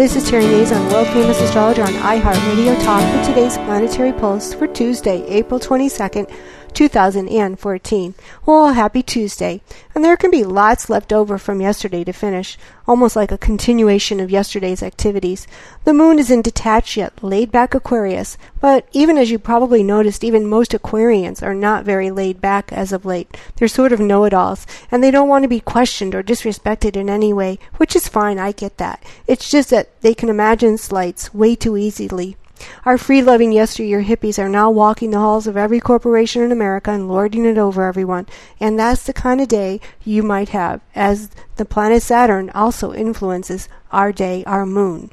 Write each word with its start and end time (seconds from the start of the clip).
This 0.00 0.16
is 0.16 0.30
Terry 0.30 0.44
Nazon, 0.44 0.90
world 0.90 1.08
famous 1.08 1.38
astrologer 1.42 1.82
on 1.82 1.92
iHeartRadio 1.92 2.82
Talk 2.82 3.02
with 3.14 3.26
today's 3.26 3.58
planetary 3.58 4.14
pulse 4.14 4.54
for 4.54 4.66
Tuesday, 4.66 5.22
April 5.26 5.60
22nd, 5.60 6.26
2014. 6.70 8.14
Well, 8.46 8.72
happy 8.72 9.02
Tuesday. 9.02 9.60
And 9.94 10.04
there 10.04 10.16
can 10.16 10.30
be 10.30 10.44
lots 10.44 10.88
left 10.88 11.12
over 11.12 11.36
from 11.36 11.60
yesterday 11.60 12.04
to 12.04 12.12
finish, 12.12 12.56
almost 12.86 13.16
like 13.16 13.32
a 13.32 13.38
continuation 13.38 14.20
of 14.20 14.30
yesterday's 14.30 14.82
activities. 14.82 15.46
The 15.84 15.92
moon 15.92 16.18
is 16.18 16.30
in 16.30 16.42
detached 16.42 16.96
yet 16.96 17.22
laid 17.22 17.50
back 17.52 17.74
Aquarius, 17.74 18.38
but 18.60 18.88
even 18.92 19.18
as 19.18 19.30
you 19.30 19.38
probably 19.38 19.82
noticed, 19.82 20.24
even 20.24 20.46
most 20.46 20.70
Aquarians 20.72 21.42
are 21.42 21.54
not 21.54 21.84
very 21.84 22.10
laid 22.10 22.40
back 22.40 22.72
as 22.72 22.92
of 22.92 23.04
late. 23.04 23.36
They're 23.56 23.68
sort 23.68 23.92
of 23.92 24.00
know 24.00 24.24
it 24.24 24.32
alls, 24.32 24.66
and 24.90 25.02
they 25.02 25.10
don't 25.10 25.28
want 25.28 25.42
to 25.42 25.48
be 25.48 25.60
questioned 25.60 26.14
or 26.14 26.22
disrespected 26.22 26.96
in 26.96 27.10
any 27.10 27.32
way, 27.32 27.58
which 27.76 27.94
is 27.94 28.08
fine, 28.08 28.38
I 28.38 28.52
get 28.52 28.78
that. 28.78 29.02
It's 29.26 29.50
just 29.50 29.70
that 29.70 30.00
they 30.00 30.14
can 30.14 30.28
imagine 30.28 30.78
slights 30.78 31.34
way 31.34 31.54
too 31.56 31.76
easily. 31.76 32.36
Our 32.84 32.98
free 32.98 33.22
loving 33.22 33.52
yesteryear 33.52 34.02
hippies 34.02 34.38
are 34.38 34.48
now 34.48 34.70
walking 34.70 35.10
the 35.10 35.18
halls 35.18 35.46
of 35.46 35.56
every 35.56 35.80
corporation 35.80 36.42
in 36.42 36.52
America 36.52 36.90
and 36.90 37.08
lording 37.08 37.44
it 37.44 37.58
over 37.58 37.84
everyone. 37.84 38.26
And 38.58 38.78
that's 38.78 39.04
the 39.04 39.12
kind 39.12 39.40
of 39.40 39.48
day 39.48 39.80
you 40.04 40.22
might 40.22 40.50
have, 40.50 40.80
as 40.94 41.30
the 41.60 41.66
planet 41.66 42.02
Saturn 42.02 42.48
also 42.54 42.94
influences 42.94 43.68
our 43.92 44.12
day, 44.12 44.42
our 44.46 44.64
moon. 44.64 45.10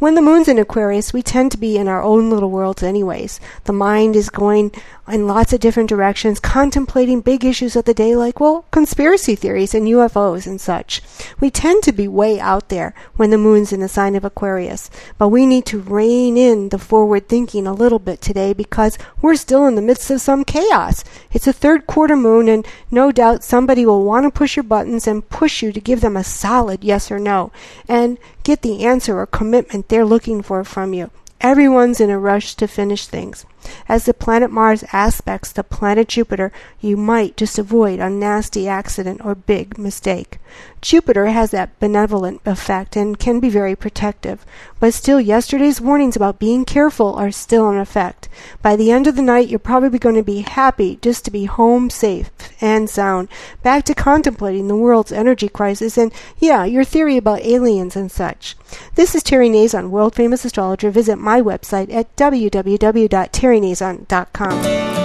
When 0.00 0.16
the 0.16 0.22
moon's 0.22 0.48
in 0.48 0.58
Aquarius, 0.58 1.12
we 1.12 1.22
tend 1.22 1.52
to 1.52 1.58
be 1.58 1.78
in 1.78 1.86
our 1.86 2.02
own 2.02 2.28
little 2.28 2.50
worlds, 2.50 2.82
anyways. 2.82 3.38
The 3.62 3.72
mind 3.72 4.16
is 4.16 4.28
going 4.28 4.72
in 5.06 5.26
lots 5.26 5.52
of 5.52 5.60
different 5.60 5.88
directions, 5.88 6.40
contemplating 6.40 7.20
big 7.20 7.44
issues 7.44 7.76
of 7.76 7.84
the 7.84 7.94
day, 7.94 8.16
like, 8.16 8.40
well, 8.40 8.66
conspiracy 8.70 9.34
theories 9.36 9.74
and 9.74 9.86
UFOs 9.86 10.46
and 10.46 10.60
such. 10.60 11.00
We 11.40 11.50
tend 11.50 11.84
to 11.84 11.92
be 11.92 12.08
way 12.08 12.40
out 12.40 12.70
there 12.70 12.92
when 13.16 13.30
the 13.30 13.38
moon's 13.38 13.72
in 13.72 13.80
the 13.80 13.88
sign 13.88 14.16
of 14.16 14.24
Aquarius, 14.24 14.90
but 15.16 15.28
we 15.28 15.46
need 15.46 15.64
to 15.66 15.80
rein 15.80 16.36
in 16.36 16.70
the 16.70 16.78
forward 16.78 17.28
thinking 17.28 17.66
a 17.66 17.72
little 17.72 18.00
bit 18.00 18.20
today 18.20 18.52
because 18.52 18.98
we're 19.22 19.36
still 19.36 19.66
in 19.66 19.74
the 19.74 19.82
midst 19.82 20.10
of 20.10 20.20
some 20.20 20.44
chaos. 20.44 21.04
It's 21.32 21.46
a 21.46 21.52
third 21.52 21.86
quarter 21.86 22.16
moon, 22.16 22.48
and 22.48 22.66
no 22.90 23.12
doubt 23.12 23.44
somebody 23.44 23.86
will 23.86 24.04
want 24.04 24.24
to 24.24 24.30
push 24.30 24.56
your 24.56 24.64
buttons 24.64 25.06
and 25.06 25.26
push 25.28 25.62
you 25.62 25.72
to 25.72 25.80
give 25.84 26.00
them 26.00 26.16
a 26.16 26.24
solid 26.24 26.82
yes 26.82 27.10
or 27.10 27.18
no 27.18 27.52
and 27.88 28.18
get 28.42 28.62
the 28.62 28.84
answer 28.84 29.18
or 29.18 29.26
commitment 29.26 29.88
they're 29.88 30.04
looking 30.04 30.42
for 30.42 30.64
from 30.64 30.92
you. 30.94 31.10
Everyone's 31.40 32.00
in 32.00 32.08
a 32.08 32.18
rush 32.18 32.54
to 32.54 32.66
finish 32.66 33.06
things. 33.06 33.44
As 33.86 34.06
the 34.06 34.14
planet 34.14 34.50
Mars 34.50 34.82
aspects 34.92 35.52
the 35.52 35.62
planet 35.62 36.08
Jupiter, 36.08 36.50
you 36.80 36.96
might 36.96 37.36
just 37.36 37.58
avoid 37.58 38.00
a 38.00 38.08
nasty 38.08 38.66
accident 38.66 39.20
or 39.22 39.34
big 39.34 39.76
mistake. 39.76 40.38
Jupiter 40.80 41.26
has 41.26 41.50
that 41.50 41.78
benevolent 41.80 42.40
effect 42.46 42.96
and 42.96 43.18
can 43.18 43.40
be 43.40 43.50
very 43.50 43.76
protective, 43.76 44.46
but 44.80 44.94
still 44.94 45.20
yesterday's 45.20 45.82
warnings 45.82 46.16
about 46.16 46.38
being 46.38 46.64
careful 46.64 47.14
are 47.14 47.30
still 47.30 47.70
in 47.70 47.76
effect. 47.76 48.23
By 48.62 48.76
the 48.76 48.90
end 48.90 49.06
of 49.06 49.16
the 49.16 49.22
night, 49.22 49.48
you're 49.48 49.58
probably 49.58 49.98
going 49.98 50.16
to 50.16 50.22
be 50.22 50.40
happy 50.40 50.98
just 51.02 51.24
to 51.24 51.30
be 51.30 51.44
home 51.44 51.90
safe 51.90 52.30
and 52.60 52.88
sound, 52.88 53.28
back 53.62 53.84
to 53.84 53.94
contemplating 53.94 54.68
the 54.68 54.76
world's 54.76 55.12
energy 55.12 55.48
crisis 55.48 55.98
and, 55.98 56.12
yeah, 56.38 56.64
your 56.64 56.84
theory 56.84 57.16
about 57.16 57.40
aliens 57.40 57.96
and 57.96 58.10
such. 58.10 58.56
This 58.94 59.14
is 59.14 59.22
Terry 59.22 59.48
Nazon, 59.48 59.90
world 59.90 60.14
famous 60.14 60.44
astrologer. 60.44 60.90
Visit 60.90 61.16
my 61.16 61.40
website 61.40 61.92
at 61.92 62.14
www.terrynazon.com. 62.16 65.03